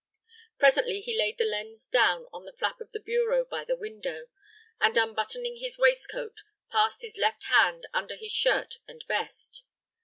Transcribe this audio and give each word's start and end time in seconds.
Presently 0.57 0.99
he 1.01 1.15
laid 1.15 1.37
the 1.37 1.45
lens 1.45 1.87
down 1.87 2.25
on 2.33 2.45
the 2.45 2.53
flap 2.53 2.81
of 2.81 2.91
the 2.91 2.99
bureau 2.99 3.45
by 3.45 3.63
the 3.63 3.75
window, 3.75 4.29
and, 4.79 4.97
unbuttoning 4.97 5.57
his 5.57 5.77
waistcoat, 5.77 6.41
passed 6.71 7.03
his 7.03 7.17
left 7.17 7.43
hand 7.43 7.85
under 7.93 8.15
his 8.15 8.31
shirt 8.31 8.79
and 8.87 9.03
vest. 9.07 9.61